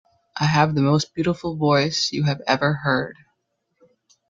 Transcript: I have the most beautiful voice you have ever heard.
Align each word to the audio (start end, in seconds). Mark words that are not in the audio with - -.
I 0.39 0.45
have 0.45 0.73
the 0.73 0.81
most 0.81 1.13
beautiful 1.13 1.55
voice 1.57 2.09
you 2.11 2.23
have 2.23 2.41
ever 2.47 2.73
heard. 2.73 3.17